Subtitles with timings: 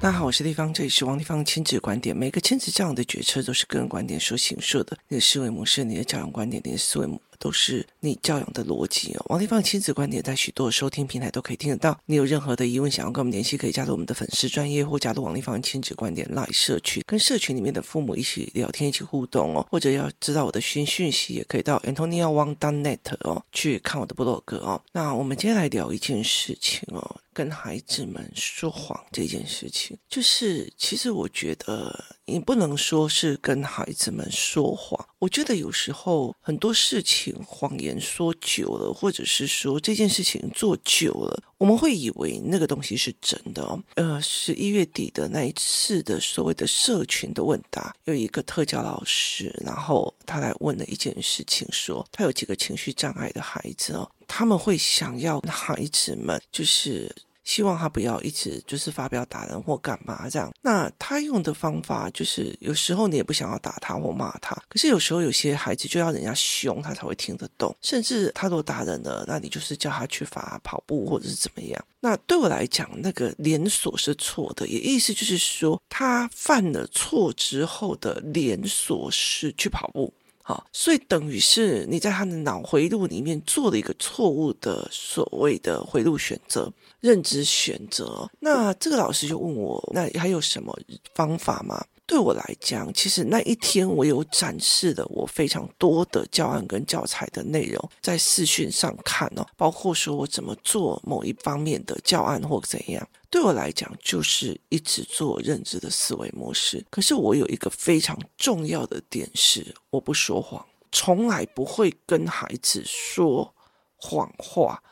[0.00, 2.16] 大家好，我是丽芳，这里是王丽芳亲子观点。
[2.16, 4.96] 每个亲子这样的决策都是个人观点所形述的。
[5.08, 9.26] 你的思维模式、你的教养观点、你的思维模都是你教养的逻辑哦。
[9.28, 12.00] 王立芳亲子观点在许多收听平台都可以听得到。
[12.06, 19.66] 你有任何的疑问想要跟我们联系，可以加入我们的粉丝专业或加入王立芳亲子观点 l i e 社群，跟社群里面的父母一起聊天、一起互动哦。
[19.70, 24.80] 或者要知道我的新讯息，也可以到 antoniawang.net 哦去看我的部落格哦。
[24.92, 27.20] 那我们今天来聊一件事情哦。
[27.34, 35.08] 跟孩子们说谎这件事情，就是其实我觉得你不能说是跟孩子们说谎。
[35.18, 43.82] 我觉得有时候很多事情谎言说久了，或者是说这件事情做久了，我们会以为那个东西是真的哦。
[43.94, 54.10] 呃，十一月底的那一次的所谓的社群的问答，有一个特教老师，然后他来问了一件事情，说他有几个情绪障碍的孩子哦。
[54.26, 60.52] 他们会想要孩子们，就是希望他不要一直就是发飙打人或干嘛这样。
[60.62, 67.74] 那他用的方法就是，有时候你也不想要打他或骂他，可是有时候有些孩子就要人家凶他才会听得懂。
[67.80, 71.84] 甚至他都打人了，那你就是叫他去罚跑步或者是怎么样。
[72.00, 80.12] 那对我来讲，那个连锁是错的，也意思就是说，他犯了错之后的连锁是去跑步。
[80.46, 86.70] 好，所以等于是你在他的脑回路里面做了一个错误的所谓的回路选择、
[87.04, 88.26] 认知选择。
[88.40, 90.74] 那这个老师就问我，那还有什么
[91.14, 91.84] 方法吗？
[92.06, 103.06] 对我来讲，其实那一天我有展示了我非常多的教案跟教材的内容，在视讯上看哦，包括说我怎么做某一方面的教案或怎样。
[103.28, 106.82] 对我来讲，就是一直做认知的思维模式。
[106.88, 113.54] 可是我有一个非常重要的点是，我不说谎，从来不会跟孩子说
[113.98, 114.82] 谎话。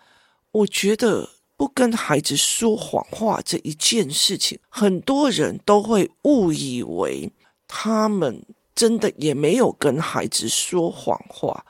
[0.51, 1.27] 我觉得。
[1.63, 7.31] 不跟孩子说谎话这一件事情，很多人都会误以为
[7.69, 11.65] 他们真的也没有跟孩子说谎话。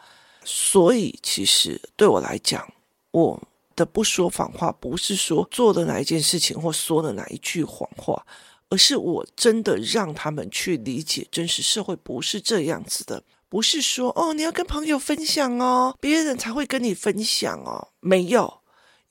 [0.46, 2.66] 所以，其实对我来讲，
[3.10, 3.38] 我
[3.76, 8.24] 的不说谎话不是说做的哪一件事情或说的哪一句谎话，
[8.70, 18.61] 而是我真的让他们去理解真实社会不是这样子的，不是说哦，你要跟朋友分享哦，别人才会跟你分享哦，没有。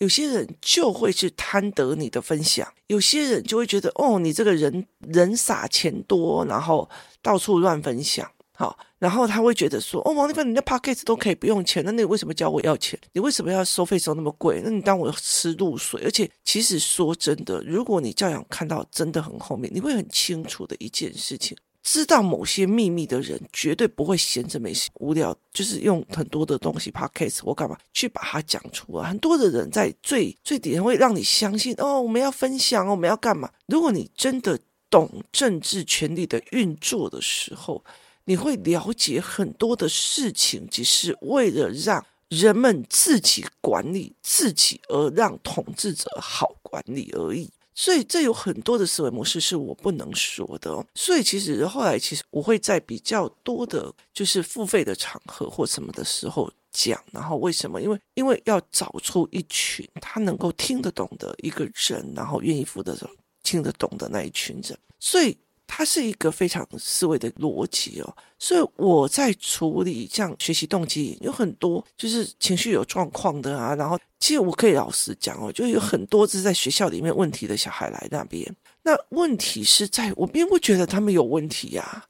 [0.01, 6.89] 有些人就会去贪得你的分享，有些人就会觉得哦，你这个人人傻钱多，然后
[7.21, 12.99] 到处乱分享，好，然后他会觉得说哦，王丽芬，你的 podcast 都可以不用钱，那你为什么教我要钱？
[13.13, 14.59] 你为什么要收费收那么贵？
[14.65, 16.01] 那你当我吃露水？
[16.03, 21.55] 而且其实说真的，如果你教养看到真的很后面，你会很清楚的一件事情。
[21.83, 29.09] 知道某些秘密的人，绝对不会闲着没事无聊，就是用很多的东西 podcast 或干嘛去把它讲出来。
[29.09, 33.49] 很多的人在最最底下会让你相信哦，我们要分享，我们要干嘛？
[33.65, 34.59] 如果你真的
[34.89, 37.83] 懂政治权力的运作的时候，
[38.25, 47.49] 你会了解很多的事情，只是为了让人们自己管理自己，而让统治者好管理而已。
[47.73, 50.85] 所以这有很多的思维模式是我不能说的。
[50.95, 57.01] 所以其实后来其实我会在比较多的，就是付费的场合或什么的时候讲。
[57.11, 57.81] 然后为什么？
[57.81, 62.97] 因为因为要找出一群他能够听得懂的一个人，然后愿意付得、
[63.43, 64.77] 听得懂的那一群人。
[64.99, 65.37] 所以。
[65.73, 78.45] 它是一个非常思维的逻辑哦，所以我在处理像学习动机有很多就是情绪有状况的啊，然后其实我可以老实讲哦，就有很多是在学校里面问题的小孩来那边，
[78.83, 82.03] 那问题是在我并不觉得他们有问题呀，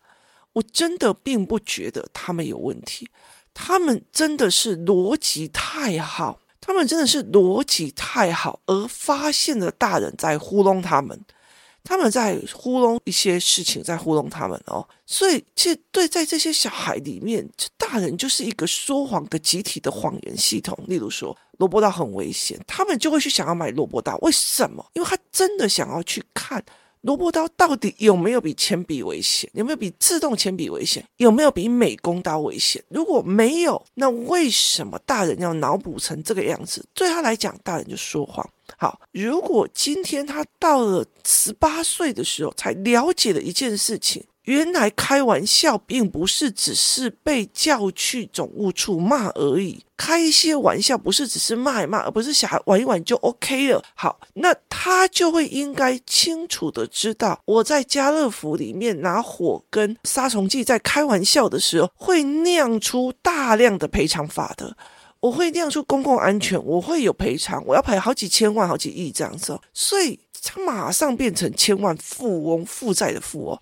[0.54, 3.08] 我真的并不觉得他们有问题，
[3.54, 11.24] 他们真的是逻辑太好，他们真的是逻辑太好，而发现了大人在糊弄他们。
[11.84, 20.78] 他们在糊弄一些事情，在糊弄他们哦，所以其实对在这些小孩里面，这大人就是一个说谎的集体的谎言系统。
[20.88, 24.86] 例如说，萝卜刀很危险，他们就会去想要买萝卜刀，为什么？
[24.94, 26.64] 因为他真的想要去看。
[27.02, 29.50] 萝卜刀到底有没有比铅笔危险？
[29.54, 31.04] 有没有比自动铅笔危险？
[31.18, 32.84] 有没有比美工刀危险？
[32.90, 36.86] 如果没有，那为什么大人要脑补成这个样子？
[36.94, 38.48] 对他来讲，大人就说谎。
[38.78, 44.24] 好，如果今天他到了十八岁的时候才了解了一件事情。
[44.52, 53.82] 原来开玩笑并不是只是被叫去总务处骂而已，开一些玩笑不是只是骂一骂，而不是小孩玩一玩就 OK 了。
[53.96, 64.76] 好，那他就会应该清楚的知道，我在家乐福里面拿火跟杀虫剂在开玩笑的时候，会酿出大量的赔偿法的。
[65.22, 69.58] 我会酿出公共安全，我会有赔偿，我要赔好几千万、好几亿这样子。
[69.74, 73.58] 所以他马上变成千万富翁，负债的富翁，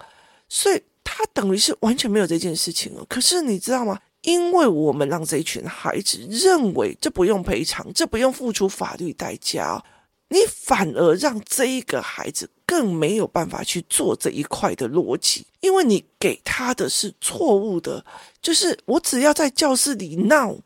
[0.49, 3.05] 所以他等于是完全没有这件事情哦。
[3.07, 3.97] 可是你知道吗？
[4.23, 9.81] 因为我们让这一群孩子认为这不用赔偿，这不用付出法律代价，
[10.27, 18.03] 你反而让这一个孩子更没有办法去做这一块的逻辑，因为你给他的是错误的，
[18.41, 20.57] 就是我只要在教室里闹。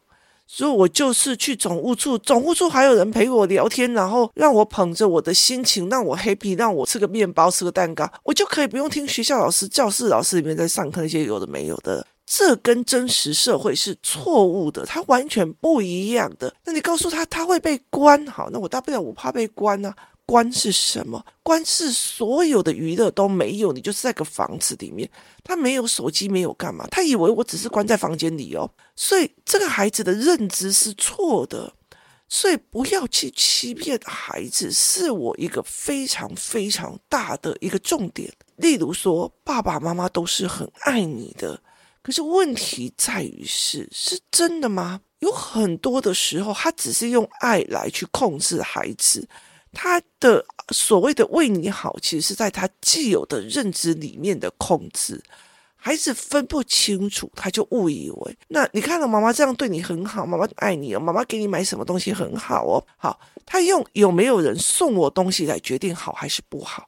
[0.56, 12.06] 所以我就是去总务处，总务处还有人陪我聊天，然后让我捧着我的心情，让我 happy，让我吃个面包，吃个蛋糕，我就可以不用听学校老师、教室老师里面在上课那些有的没有的。
[12.28, 16.54] 这跟真实社会是错误的，它完全不一样的。
[16.66, 20.12] 那你告诉他他会被关，好，那我大不了我怕被关呢、啊。
[20.25, 21.24] 关是什么？
[21.44, 25.10] 关是所有的娱乐都没有，你就是在个房子里面，
[25.44, 26.88] 他没有手机，没有干嘛？
[26.90, 31.74] 他以为我只是关在房间里哦，所以这个孩子的认知是错的，
[32.30, 38.31] 所以不要去欺骗孩子，是我一个非常非常大的一个重点。
[38.56, 41.62] 例如说，爸爸妈妈都是很爱你的，
[42.02, 45.02] 可是问题在于是，是真的吗？
[45.20, 49.28] 有很多的时候，他只是用爱来去控制孩子。
[49.74, 55.22] 他的所谓的为你好，其实是在他既有的认知里面的控制，
[55.75, 58.38] 孩子分不清楚，他就误以为。
[58.48, 66.88] 那你看到妈妈这样对你很好，妈妈爱你哦，妈妈给你买什么东西很好哦，好，他用有没有人送我东西来决定好还是不好。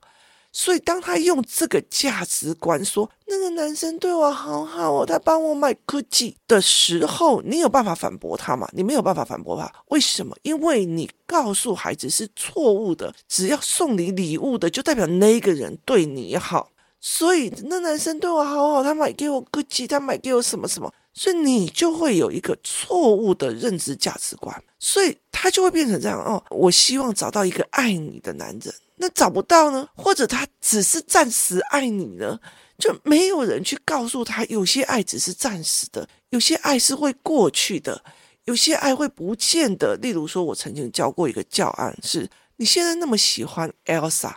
[0.57, 8.65] 所以，当他用这个价值观说那个男生对我好好哦，他帮我买科技的时候，你有办法反驳他吗？
[8.71, 9.69] 你没有办法反驳他。
[9.89, 10.33] 为什么？
[10.43, 16.71] 因为你告诉孩子是错误的，只要送你礼物的，就代表那个人对你好。
[17.01, 26.41] 所以，那男生对我好好，他买给我科技，他买给我什么什么，所以你就会有一个错误的认知价值观，所以他就会变成这样哦。
[26.49, 28.73] 我希望找到一个爱你的男人。
[28.97, 29.87] 那找不到呢？
[29.95, 32.39] 或者他只是暂时爱你呢？
[32.77, 38.03] 就没有人去告诉他，有些爱只是暂时的，有些爱是会过去的，
[38.43, 39.95] 有些爱会不见的。
[39.97, 44.33] 例如说，我曾经教过一个教案，是你现在那么喜欢 Elsa，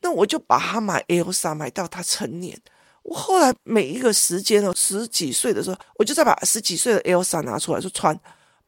[0.00, 2.58] 那我就把他买 Elsa 买到他成年。
[3.02, 8.18] 我后来每一个时间哦，十几岁的时候，我就再把十几岁的 Elsa 拿出来说穿。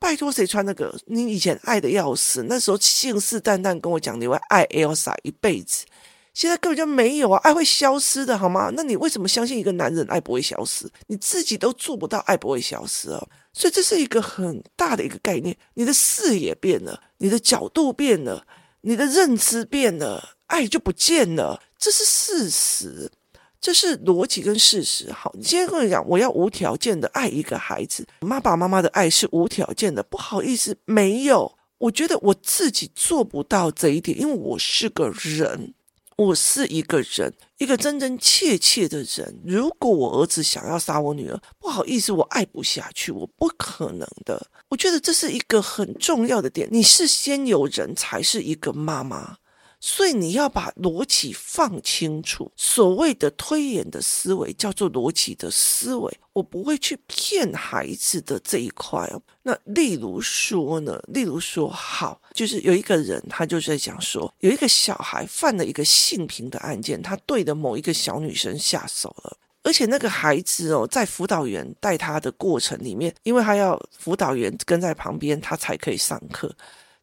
[0.05, 0.95] 拜托，谁穿那个？
[1.07, 5.87] 你以前爱的要死，那时候信誓旦旦跟我讲你会爱 Elsa 一辈子，
[6.35, 7.41] 现在根本就没有啊！
[7.43, 8.71] 爱会消失的好吗？
[8.75, 10.87] 那你为什么相信一个男人爱不会消失？
[11.07, 13.29] 你自己都做不到，爱不会消失哦。
[13.55, 18.47] 所以这是一个很大的一个概念，你的视野变了，你的角度变了，
[18.83, 23.11] 你的认知变了，爱就不见了，这是事实。
[23.65, 25.11] 这是逻辑跟事实。
[25.11, 30.03] 好，你今天跟我讲，我要无条件的爱一个孩子，爸爸妈妈的爱是无条件的。
[30.03, 31.51] 不好意思，没有。
[31.79, 35.73] 我觉得我自己做不到这一点，因为我是个人，
[36.19, 39.41] 我是一个人，一个真真切切的人。
[39.47, 44.47] 如果我儿子想要杀我女儿，不好意思，我爱不下去，我不可能的。
[44.69, 46.69] 我觉得这是一个很重要的点。
[46.71, 49.39] 你是先有人才是一个妈妈。
[49.87, 59.21] 所以你要把逻辑放清楚，所谓的推演的思维叫做逻辑的思维，我不会去骗孩子的这一块哦。
[59.43, 76.51] 那例如说呢，例如说，好，就是有一个人，他就在讲说，有一个小孩犯了一个性平的案件，他对着某一个小女生下手了，而且那个孩子哦，在辅导员带他的过程里面，因为他要辅导员跟在旁边，他才可以上课。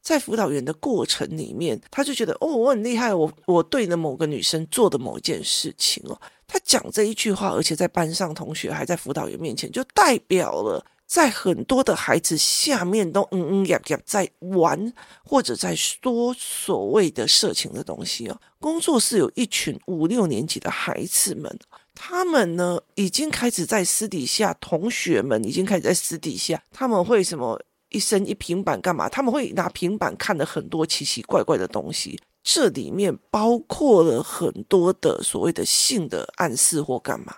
[0.01, 14.91] 在辅导员的过程里面，他就觉得哦，我很厉害，我我对着某个女生做的某一件事情哦，他讲这一句话，而且在班上同学还在辅导员面前，就代表了在很多的孩子下面都嗯嗯呀呀在玩
[15.24, 18.41] 或者在说所谓的色情的东西哦。
[18.60, 21.60] 工作室有一群五六年级的孩子们，
[21.93, 27.62] 他们呢已经开始在私底下，同学们已经开始在私底下，他们会什么？
[27.91, 29.07] 一生一平板干嘛？
[29.07, 37.36] 他们会拿平板看的很多奇奇怪怪的东西，这里面包括了很多的所谓的性的暗示或干嘛。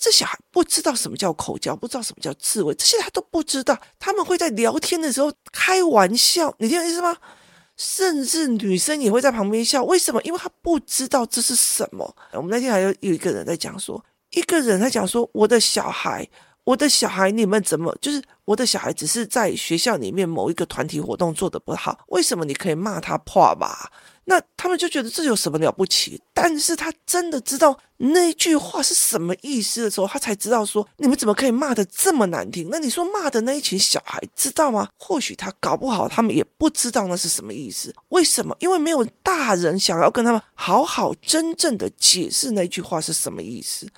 [0.00, 3.76] 这小孩不知道什么叫口交，不知道什么叫自慰，这些他都不知道。
[3.98, 7.16] 他们会在聊天的时候开玩笑，你听我意思吗？
[7.76, 9.82] 甚至女生也会在旁边笑。
[9.84, 10.20] 为什么？
[10.22, 12.14] 因为他不知道这是什么。
[12.32, 16.28] 我们那天还有有一个人在讲说，一个人在讲说，我的小孩。
[16.70, 18.92] 我的小孩，你们怎么就是我的小孩？
[18.92, 23.90] 只是在学校里面某一个团体活动做得不好，为什么你可以骂他破吧？
[24.26, 26.22] 那他们就觉得这有什么了不起？
[26.32, 32.68] 但是他真的知道那句话是什么意思的时候，他才知道说，你们怎么可以骂得这么难听？
[32.70, 34.88] 那你说骂的那一群小孩知道吗？
[34.96, 37.92] 或许他搞不好，他们也不知道那是什么意思。
[38.10, 38.56] 为什么？
[38.60, 43.88] 因为没有大人想要跟他们好好真正的解释那句话是什么意思。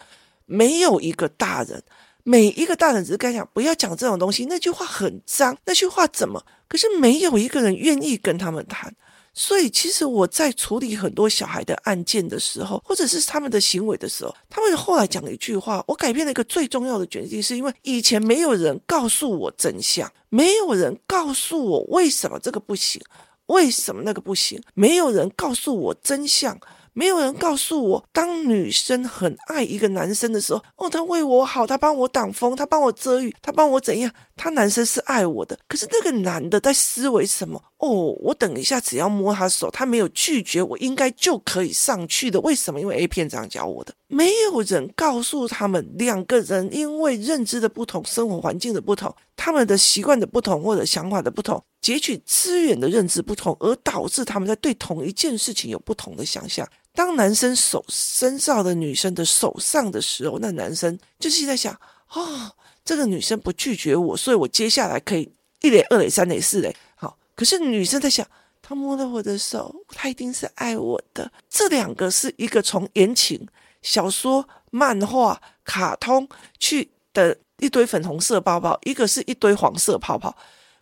[0.47, 1.83] 没有一个大人，
[2.25, 6.45] 每一个大人只是跟他讲不要讲这种东西，那句话很脏，那句话怎么？
[6.69, 8.95] 可是没有一个人愿意跟他们谈。
[9.35, 23.01] 所以，其实我在处理很多小孩的案件的时候，或者是他们的行为的时候，他们后来讲了一句话，我改变了一个最重要的决定，是因为以前没有人告诉我真相，没有人告诉我为什么这个不行，
[23.47, 26.59] 为什么那个不行，没有人告诉我真相。
[26.95, 34.13] 没有人告诉我，当女生很爱一个男生的时候，哦，他为我好，他帮我挡风，他帮我遮雨，他帮我怎样？
[34.37, 35.59] 他男生是爱我的。
[35.69, 37.63] 可是那个男的在思维什么？
[37.79, 42.41] 哦，我等一下只要摸他手，他没有拒绝，我应该就可以上去的。
[42.41, 42.81] 为什么？
[42.81, 43.95] 因为 A 片这样教我的。
[44.09, 56.69] 没有人告诉他们，两个人因为认知的不同、生活环境的不同、他们的习惯的不同或者想法的不同、截取资源的认知不同，而导致他们在对同一件事情有不同的想象。
[56.95, 61.73] 当男生手伸到了女生的手上的时候，那男生就是在想：
[62.13, 62.53] 哦，
[62.85, 65.33] 这个女生不拒绝我，所以我接下来可以
[65.63, 66.75] 一垒、二垒、三垒、四垒。
[66.95, 68.27] 好，可是女生在想，
[68.61, 71.33] 他摸了我的手，他一定是爱我的。
[71.49, 73.49] 这两个是一个从言情
[73.81, 80.37] 小说、漫画、卡通去的一堆粉红色包包，一个是一堆黄色泡泡，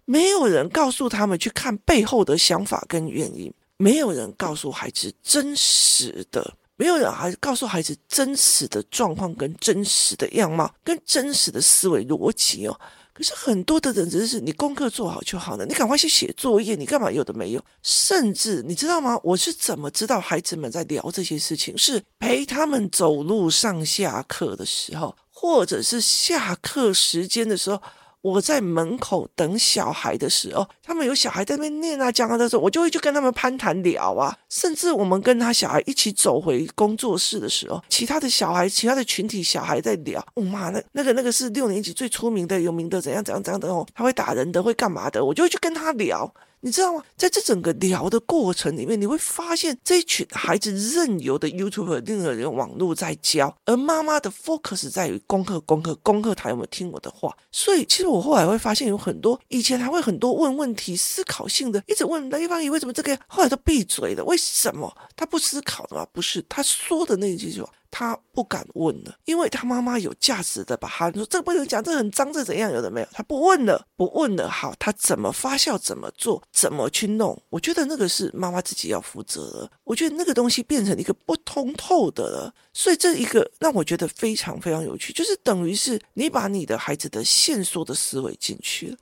[0.06, 3.52] 没有人告诉他们去看背后的想法跟原因。
[3.80, 12.78] 没有人告诉孩子真实的，没有人还告诉孩子真实的状况跟真实的样貌跟真实的思维逻辑哦。
[13.14, 17.64] 可是很多的人只是你功课做好就好了，你赶快去写作业，你干嘛有的没有？
[17.82, 19.18] 甚至你知道吗？
[19.22, 21.74] 我是怎么知道孩子们在聊这些事情？
[21.78, 27.80] 是陪他们走路上下课的时候，或者是下课时间的时候。
[28.22, 34.36] 我在门口等小孩的时候，他们有小孩在那边念啊讲啊的时候，我就会去跟他们攀谈聊啊。
[34.48, 40.20] 甚至我们跟他小孩一起走回工作室的时候，其他的小孩、其他的群体小孩在聊。
[40.34, 46.32] 哦妈，那那个那个是六年级最出名的、有名的，怎样怎样怎样的哦，他会打人的，会干嘛的，我就会去跟他聊。
[46.62, 47.02] 你知道吗？
[47.16, 57.34] 在这整个聊的过程里面，你会发现这一群孩子任由的 YouTube 任何人网络在教，而妈妈的 focus 在于功课、功课、功课，他有没有听我的话？
[57.50, 64.24] 所以，其实我后来会发现，有很多以前还会很多问问题、思考性的，一直问对方，以为什么这个，后来都闭嘴了。
[64.24, 66.06] 为什么他不思考的吗？
[66.12, 67.70] 不是，他说的那一句话。
[67.90, 74.48] 他不敢问了，因为他妈妈有价值的把他说，这个不能讲，这很脏，这怎样有的没有，他不问了，不问了。
[74.48, 77.40] 好，他怎么发酵，怎么做，怎么去弄？
[77.48, 79.70] 我觉得那个是妈妈自己要负责的。
[79.84, 88.96] 我觉得那个东西变成一个不通透的了，所以这一个让我觉得非常非常有趣，就是等于是你把你的孩子的线索的思维进去了。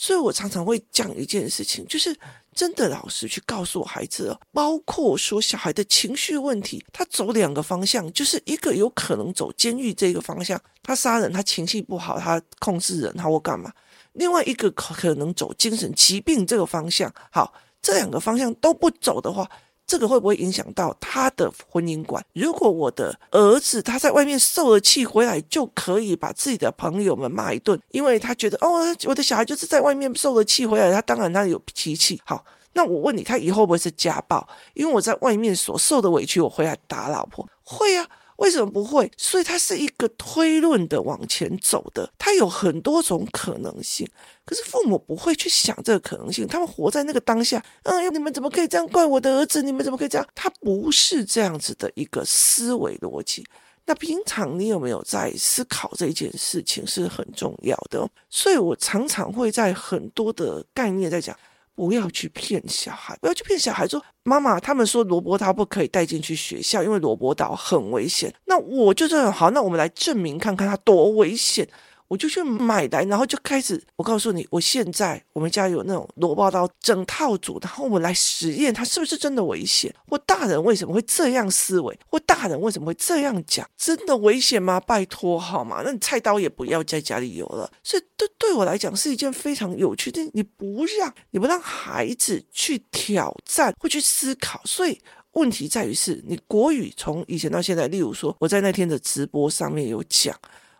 [0.00, 2.16] 所以我常常会讲一件事情，就是。
[2.54, 13.72] 真的老实去告诉我孩子，包括说小孩的情绪问题，他走两个方向，就是一个有可能走监狱这个方向，他杀人，他情绪不好，他控制人，他会干嘛？
[14.14, 17.14] 另外一个可能走精神疾病这个方向。
[17.30, 19.48] 好，这两个方向都不走的话。
[19.88, 22.22] 这个会不会影响到他的婚姻观？
[22.34, 32.20] 如果我的儿子他在外面受了气回来，就可以把自己的朋友们骂一顿，因为他觉得哦，我的小孩就是在外面受了气回来，他当然他有脾气。
[32.26, 34.46] 好，那我问你，他以后会不会是家暴？
[34.74, 38.06] 因为我在外面所受的委屈，我回来打老婆，会呀。
[38.38, 39.10] 为什么不会？
[39.16, 44.08] 所以它是一个推论的往前走的，它有很多种可能性。
[44.44, 47.62] 可是父母不会去想这个可能性，他们活在那个当下。
[47.82, 49.60] 嗯，你们怎么可以这样怪我的儿子？
[49.62, 50.26] 你们怎么可以这样？
[50.34, 53.44] 他不是这样子的一个思维逻辑。
[53.84, 58.08] 那平常你有没有在思考这件事情是很重要的。
[58.30, 61.36] 所以我常常会在很多的概念在讲。
[61.78, 68.34] 不要去骗小孩，不要去骗小孩说，妈妈，他们说萝卜刀不可以带进去学校，因为萝卜刀很危险。
[68.46, 71.68] 那我就这样，好，那我们来证明看看它多危险。
[72.08, 73.80] 我就去买来，然后就开始。
[73.96, 79.94] 我告诉你，我现在我们家有那种萝卜刀整套组，然后我们来实验它是不是真的危险。
[80.08, 81.98] 或大人为什么会这样思维？
[82.10, 83.68] 或大人为什么会这样讲？
[83.76, 84.80] 真的危险吗？
[84.80, 85.82] 拜托好吗？
[85.84, 87.70] 那你菜刀也不要在家里有了。
[87.84, 90.22] 所以对对我来讲是一件非常有趣的。
[90.32, 94.60] 你不让你不让孩子去挑战，会去思考。
[94.64, 94.98] 所以
[95.32, 100.34] 问题在于是你国语从以前到现在，例如说我在那天的直播上面有讲。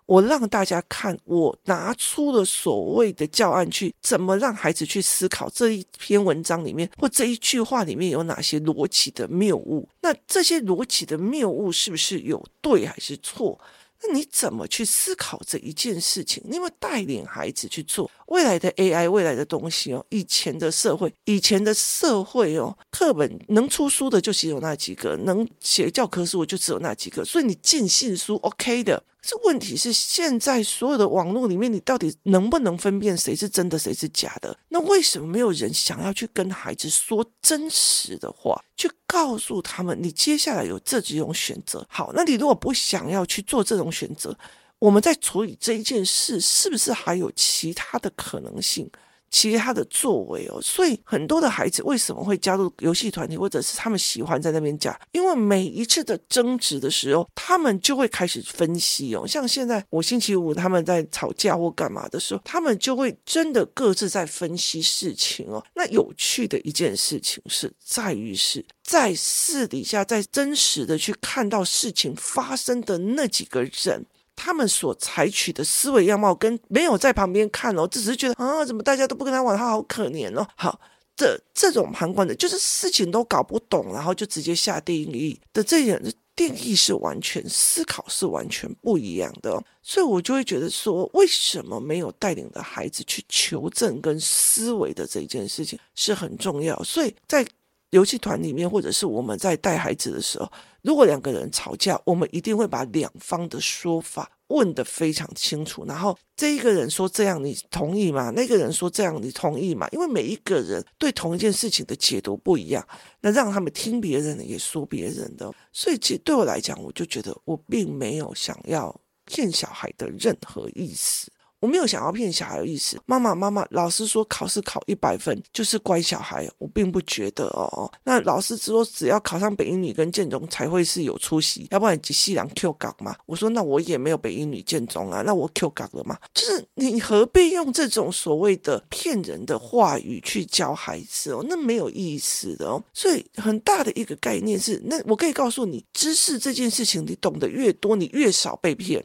[0.09, 9.87] 我让大家看，我拿出了所谓的教案去，怎么让孩子去思考这一篇文章里面或这一句话里面有哪些逻辑的谬误？
[10.01, 13.61] 那这些逻辑的谬误是不是有对还是错？
[14.03, 16.43] 那你怎么去思考这一件事情？
[16.47, 20.05] 你有没有带领孩子去做未来的 AI，未来的东西哦？
[20.11, 29.03] 以前的社会，以前的社会哦，课本能出书的就只有那几个，能写教科书就只有那几个，所以你尽信书 OK 的。
[29.21, 34.57] 这问题是现在所有的网络里面，你到底能不能分辨谁是真的，谁是假的？
[34.69, 41.87] 那为什么没有人想要去跟孩子说真实的话，去告诉他们你接下来有这几种选择？
[41.91, 44.35] 好，那你如果不想要去做这种选择，
[44.79, 48.91] 我们在处理这一件事，是不是还有其他的可能性？
[49.31, 54.99] 其他的作为哦，所以很多的孩子为什么会加入游戏团体，或者是他们喜欢在那边讲？
[55.13, 59.27] 因为每一次的争执的时候，他们就会开始分析哦。
[59.27, 65.63] 像现在我星期五他们在吵架或干嘛的时候，他们就会真的各自在分析事情哦。
[65.75, 74.07] 那有趣的一件事情是在于是在私底下，在真实的去看到事情发生的那几个人。
[74.39, 80.47] 他们所采取的思维样貌跟没有在旁边看哦，只是觉得啊，怎么大家都不跟他玩，他好可怜哦。
[80.55, 80.81] 好，
[81.17, 89.65] 这这种旁观的，就是事情都搞不懂，然后就直接下定义的这样的定义是完全思考是完全不一样的哦。
[89.83, 96.81] 所以我就会觉得说，为什么没有带领的孩子去求证跟思维的这件事情是很重要。
[96.85, 97.45] 所以在
[97.91, 100.51] 游戏团里面，或者是我们在带孩子的时候。
[100.83, 105.85] 如果两个人吵架，我们一定会把两方的说法问得非常清楚。
[105.87, 108.31] 然后这一个人说这样，你同意吗？
[108.31, 109.89] 那个人说这样，你同意吗？
[109.91, 112.87] 因为每一个人对同一件事情的解读不一样，
[113.21, 115.53] 那让他们听别人的也说别人的。
[115.73, 121.31] 所以，其实对我来讲，我就觉得我并没有想要骗小孩的任何意思。
[121.61, 122.99] 我没有想要骗小孩的意思。
[123.07, 127.91] 妈妈，妈妈，老师说考试考一百分就是乖小孩，我并不觉得哦。
[128.05, 133.17] 那老师说只要考上北英女跟建中才会是有出息，要不然你细两 Q 港嘛。
[133.27, 136.17] 我说那我也没有北英女建中啊，那我 Q 港了嘛。
[136.33, 141.45] 就是你何必用这种所谓的骗人的话语去教孩子哦？
[141.49, 142.83] 那没有意思的哦。
[142.95, 149.05] 所以很大的一个概念是，那我可以告诉你，知识这件事情你懂得越多，你越少被骗。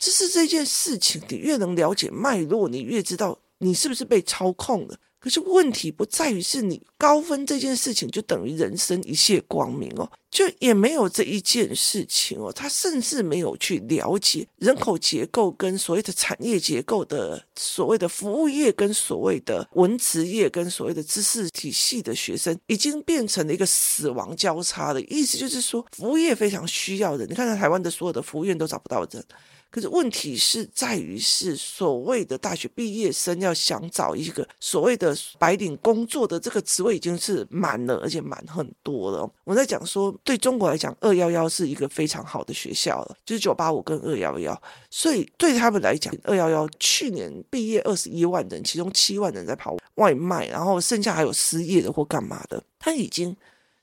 [0.00, 4.96] 只是这件事情，你越能了解脉络，你越知道你是不是被操控了。
[5.20, 12.50] 可是问题不在于是你高分这件事情就等于人生一切光明哦，就也没有这一件事情哦。
[12.50, 27.28] 他甚至没有去了解人口结构跟所谓的产业结构的所谓的服务业跟所谓的文职业跟所谓的知识体系的学生，已经变成了一个死亡交叉的意思，就是说服务业非常需要人。
[27.28, 29.22] 你看看台湾的所有的服务员都找不到人。
[29.70, 39.30] 可是问题是在于，是所谓的大学毕业生要想找一个所谓的白领工作的这个职位已经是满了，而且满很多了。
[39.44, 53.36] 我在讲说，对中国来讲，二幺幺是一个非常好的学校了，就是九八五跟二幺幺，所以对他们来讲，二幺幺去年毕业二十一万人，其中七万人在跑外卖，然后剩下还有失业的或干嘛的，他已经。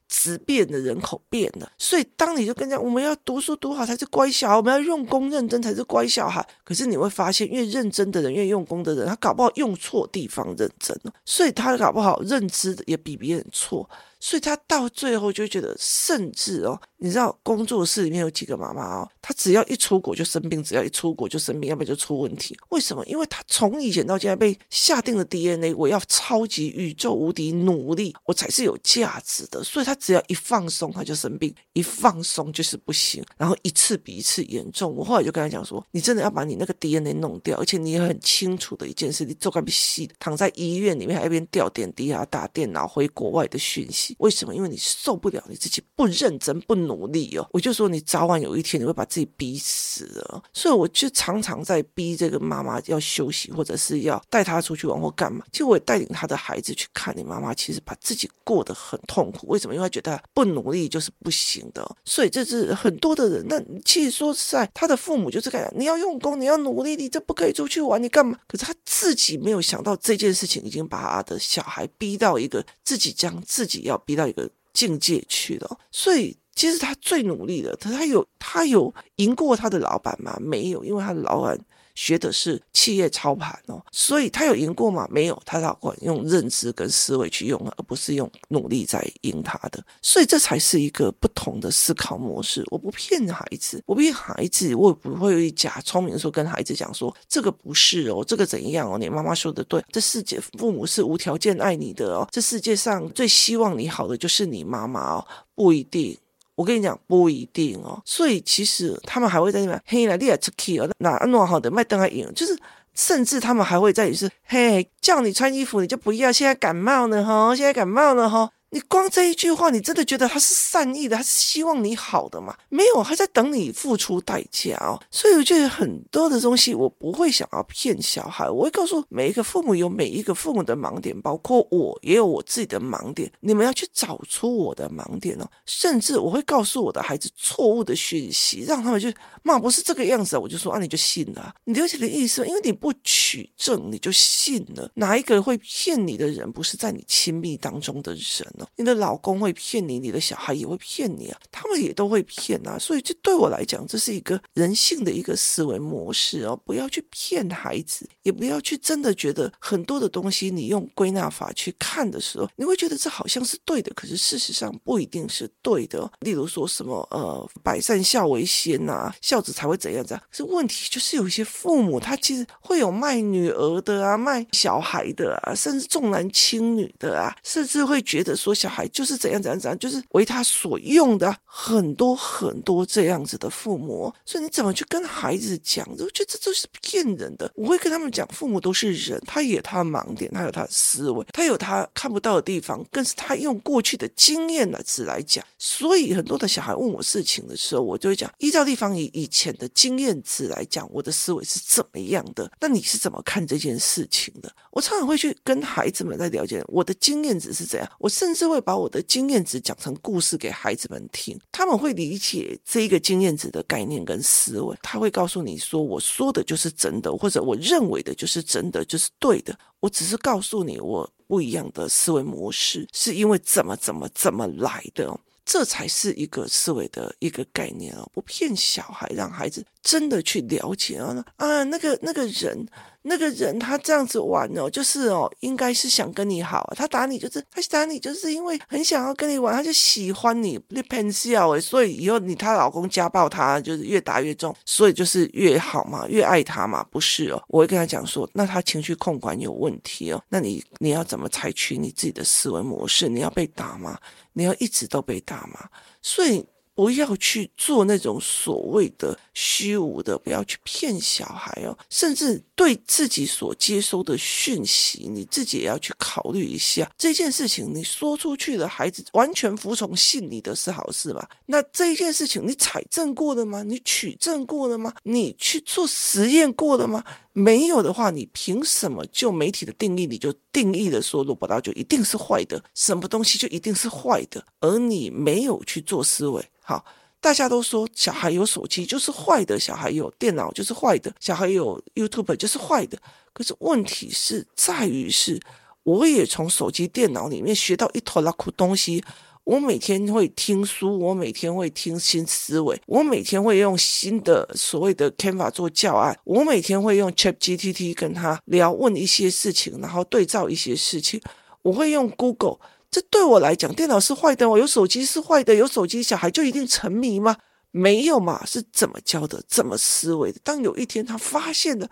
[0.08, 6.46] 质变的人口变了，所以当你就跟讲，我们要读书读好才是乖小孩，我们要用功认真才是乖小孩。
[6.64, 13.90] 可是你会发现，越认真的人，越用功的人，他搞不好用错地方认真了，所以他搞不好认知也比别人错。
[14.20, 22.58] 所以他到最后就觉得，甚至哦，你知道工作室里面有几个妈妈哦，她只要一出国就生病，只要一出国就生病，要不然就出问题。
[22.70, 23.06] 为什么？
[23.06, 29.64] 因为她从以前到现在被下定了 DNA，我要超级宇宙无敌努力，我才是有价值的。
[29.64, 34.96] 所以她只要一放松，她就生病；一放松就是不行，然后一次比一次严重。
[34.96, 44.07] 我后来就跟她讲说，你真的要把你那个 DNA 弄掉，而且你也很清楚的一件事，你做个必死，躺在医院里面还一边吊点滴啊，打电脑回国外的讯息。
[44.20, 44.54] 为什么？
[44.56, 47.48] 因为你受不了你自己不认真、不努力哦。
[47.52, 50.44] 我就说你早晚有一天你会把自己逼死了。
[50.54, 55.44] 所以我就常常在逼这个妈妈要休息，或者是要带她出去玩或干嘛。
[55.52, 59.48] 其实我也带领她的孩子去看你妈妈，其实把自己过得很痛苦。
[59.48, 59.76] 为什么？
[59.76, 61.86] 因为她觉得不努力就是不行的。
[62.06, 63.46] 所以这是很多的人。
[63.50, 68.38] 那其实说实在，他的父母就是这样：你要用功，你要努力，你这不可以出去玩，你干嘛？
[68.48, 73.97] 可是他自己没有想到这件事情已经把他的小孩逼到一个自己将自己要。
[74.06, 80.38] 逼到一个境界去了，所以其实他最努力的，他他有他有赢过他的老板吗？
[80.40, 81.60] 没有，因为他的老板。
[81.98, 85.08] 学的是企业操盘哦，所以他有赢过吗？
[85.10, 92.64] 没有，他老管用认知跟思维去用，而不是用努力在赢他的，所以这才是一个不同的思考模式。
[92.70, 99.00] 我不骗孩子，我不骗孩子，我也不会假聪明的时候跟孩子讲说这个不是哦，这个怎样哦？
[99.00, 106.16] 你妈妈说的对，这世界父母是无条件爱你的哦，这世界上最希望你好的就是你妈妈哦，不一定。
[106.58, 112.58] 我跟你讲，不一定哦，所以其实他们还会在那边嘿，来你也出去哦，那弄好的麦登还赢，就是
[112.96, 118.50] 甚至他们还会在于是嘿，叫你穿衣服你就不要，现在感冒了哈，现在感冒了哈。
[118.70, 122.54] 你光这一句话，你真的觉得他是善意的，他是希望你好的吗？
[122.68, 125.00] 没有，他在等你付出代价哦。
[125.10, 135.50] 所以我觉得很多的东西，我不会想要骗小孩，我会告诉每一个父母有每一个父母的盲点，包括我也有我自己的盲点，你们要去找出我的盲点哦。
[135.66, 139.10] 甚至我会告诉我的孩子错误的讯息，让他们就
[139.44, 141.56] 妈不是这个样子，我就说啊，你就信了。
[141.64, 144.92] 你了解的意思，因为你不取证，你就信了。
[144.96, 148.54] 哪一个会骗你的人，不是在你亲密当中的人？
[148.76, 166.10] 你的老公会骗你，你的小孩也会骗你啊，他们也都会骗啊，所以这对我来讲，这是一个人性的一个思维模式哦，不要去骗孩子，也不要去真的觉得很多的东西，你用归纳法去看的时候，你会觉得这好像是对的，可是事实上不一定是对的。
[166.22, 170.24] 例如说什么呃，百善孝为先呐，孝子才会怎样怎样。
[170.30, 178.47] 可是问题就是有些父母他其实会有卖女儿的啊，卖小孩的啊，甚至重男轻女的啊，甚至会觉得说。
[178.48, 185.86] 说小孩就是怎样怎样怎样，就是为他所用的很多很多这样子的父母，所以你怎么去跟孩子讲？
[185.90, 187.52] 我觉得这都是骗人的。
[187.56, 195.44] 我会跟他们讲，父母都是人，他也有他盲点，他有他的思维，他有他看不到的地方，更是他用过去的经验来词来讲。
[195.58, 202.50] 所以很多的小孩问我事情的时候，我就会讲，依照地方以以前的经验值来讲，我的思维是怎么样的？
[202.62, 204.50] 那你是怎么看这件事情的？
[204.72, 208.37] 我常常会去跟孩子们在了解我的经验值是怎样，我甚。
[208.38, 214.78] 是会把我的经验值讲成故事给孩子们听，他们会理解这一个经验值的概念跟思维。
[214.84, 228.08] 他会告诉你说：“我说的就是真的，或者我认为的就是真的，就是对的。”我只是告诉你我不一样的思维模式，是因为怎么怎么怎么来的，这才是一个思维的一个概念哦。
[228.14, 232.68] 不骗小孩，让孩子真的去了解啊啊，那个那个人。
[233.04, 236.70] 那个人他这样子玩哦，就是哦，应该是想跟你好。
[236.76, 247.42] 他打你就是他打你，就是因为很想要跟你玩，他就喜欢你，你偏笑诶，所以以后你她老公家暴她，就是越打越重，所以就是越好嘛，越爱她嘛，不是哦？
[247.48, 253.08] 我会跟他讲说，那他情绪控管有问题哦，那你你要怎么采取你自己的思维模式？
[253.08, 253.98] 你要被打吗？
[254.34, 255.70] 你要一直都被打吗？
[256.02, 256.46] 所以。
[256.78, 261.76] 不要去做那种所谓的虚无的，不要去骗小孩哦。
[261.90, 267.74] 甚至对自己所接收的讯息，你自己也要去考虑一下这件事情。
[267.74, 271.28] 你说出去的孩子完全服从信你的是好事吧？
[271.48, 273.64] 那这一件事情你采证过了吗？
[273.64, 274.94] 你取证过了吗？
[275.02, 277.04] 你去做实验过了吗？
[277.40, 286.44] 没有的话，你凭什么就媒体的定义，你就定义了说萝卜刀就一定是坏的，什么东西就一定是坏的，而你没有去做思维。
[286.64, 286.84] 好，
[287.22, 292.98] 大家都说小孩有手机就是坏的，小孩有电脑就是坏的，小孩有 YouTube 就是坏的。
[293.34, 295.40] 可是问题是在于是，
[295.84, 299.04] 我也从手机、电脑里面学到一坨拉苦东西。
[299.48, 311.22] 我每天会听书，我每天会听新思维，我每天会用新的所谓的 Canva 做教案，我每天会用 ChatGPT 跟他聊，问一些事情，然后对照一些事情。
[311.62, 312.58] 我会用 Google。
[312.92, 317.38] 这对我来讲，电脑是坏的，我有手机是坏的，有手机小孩就一定沉迷吗？
[317.72, 320.42] 没有嘛，是怎么教的，怎么思维的？
[320.44, 321.90] 当有一天他发现了，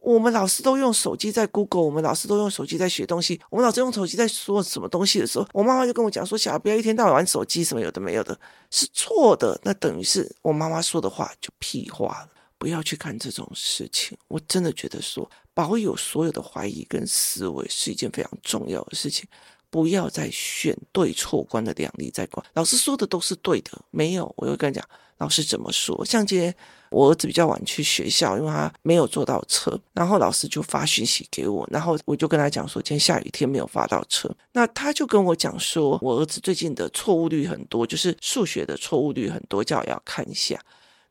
[0.00, 8.38] 我们老师都用手机在 Google，我们老师都用手机在学东西，我们老师用手机在说什么东西的时候，我妈妈就跟我讲说：“小孩不要一天到晚玩手机，什么有的没有的，
[8.70, 14.16] 是错的。”那等于是我妈妈说的话就屁话了，不要去看这种事情。
[14.28, 19.28] 我真的觉得说，保有所有的怀疑跟思维是一件非常重要的事情。
[19.70, 24.32] 不要再选对错观的两例在观，老师说的都是对的，没有。
[24.36, 24.84] 我又跟你讲，
[25.18, 26.04] 老师怎么说？
[26.04, 26.52] 像今天
[26.90, 34.28] 我儿子比较晚去学校，因为他没有坐到车，然后老师就发讯息给我，然后我就跟他讲说，今天下雨天没有发到车。
[34.52, 40.60] 那他就跟我讲说，我儿子最近的错误率很多，就是数学的错误率很多，叫我要看一下。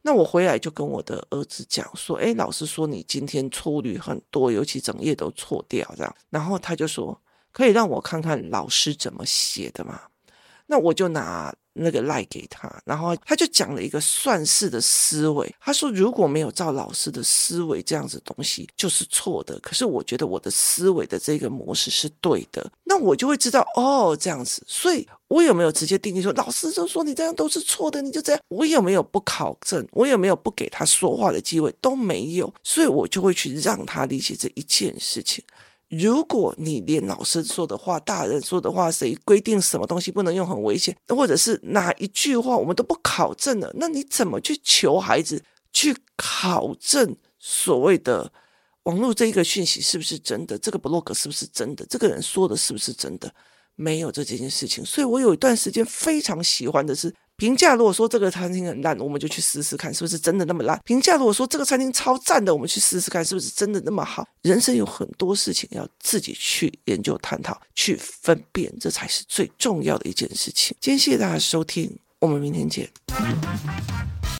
[0.01, 6.13] 那我回来就跟我的儿子讲说，哎，老师说你今天错误率很多，尤其整页都错掉这样。
[6.29, 7.17] 然后他就说。
[7.59, 9.99] 可以让我看看老师怎么写的吗？
[10.67, 15.53] 那我就拿那个赖给他，然后他就讲了一个算式的思维。
[15.59, 19.59] 他说，如果没有照老师的思维这样子东西，就是错的。
[19.59, 24.63] 可是我觉得我的思维的这个模式是对的，那我就会知道哦，这样子。
[24.65, 28.41] 所以我有没有直接定义说，老师就说你这样都是错的，你就这样？
[28.47, 29.85] 我有没有不考证？
[29.91, 31.75] 我有没有不给他说话的机会？
[31.81, 32.53] 都没有。
[32.63, 35.43] 所以我就会去让他理解这一件事情。
[35.89, 48.31] 如果你连老师说的话、大人说的话，谁规定什么东西不能用很危险，或者是哪一句话我们都不考证了，那你怎么去求孩子去考证所谓的
[48.83, 50.57] 网络这一个讯息是不是真的？
[50.57, 51.85] 这个 blog 是不是真的？
[51.87, 53.33] 这个人说的是不是真的？
[53.75, 54.85] 没有这件事情。
[54.85, 57.13] 所以我有一段时间非常喜欢的是。
[57.39, 60.77] 评价如果说这个餐厅很烂，我们就去试试看是不是真的那么烂。
[60.83, 64.27] 评价如果说这个餐厅超赞的，我们去试试看是不是真的那么好。
[64.41, 70.75] 人生有很多事情要自己去研究、探讨、去分辨，这才是最重要的一件事情。
[70.81, 72.89] 今天谢谢大家收听，我们明天见。